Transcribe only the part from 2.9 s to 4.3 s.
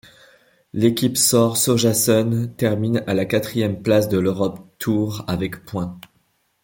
à la quatrième place de